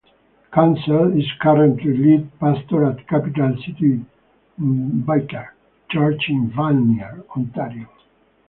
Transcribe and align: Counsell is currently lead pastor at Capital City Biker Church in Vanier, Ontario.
Counsell 0.51 1.15
is 1.15 1.31
currently 1.41 1.95
lead 1.95 2.39
pastor 2.39 2.85
at 2.85 3.07
Capital 3.07 3.55
City 3.63 4.03
Biker 4.59 5.49
Church 5.91 6.23
in 6.27 6.49
Vanier, 6.49 7.23
Ontario. 7.37 7.87